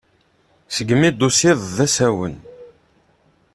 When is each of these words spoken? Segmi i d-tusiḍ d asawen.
Segmi 0.75 1.05
i 1.07 1.11
d-tusiḍ 1.11 1.59
d 1.77 1.79
asawen. 1.85 2.35